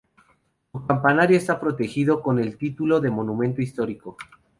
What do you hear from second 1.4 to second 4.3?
protegido con el título de Monumento Histórico.